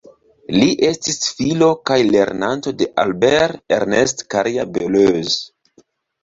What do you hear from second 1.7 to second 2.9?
kaj lernanto de